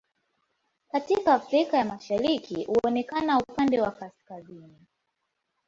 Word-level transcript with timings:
Katika 0.91 1.33
Afrika 1.33 1.77
ya 1.77 1.85
Mashariki 1.85 2.63
huonekana 2.63 3.37
upande 3.39 3.81
wa 3.81 3.91
kaskazini. 3.91 4.87